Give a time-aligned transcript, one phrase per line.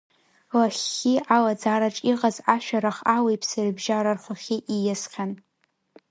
[0.59, 5.31] Лахьхьи алаӡараҿ иҟаз ашәарах али-ԥси рыбжьара рхахьы ииасхьан.